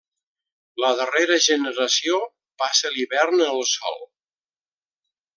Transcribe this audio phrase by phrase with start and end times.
[0.83, 2.17] La darrera generació
[2.63, 4.01] passa l'hivern en el sòl.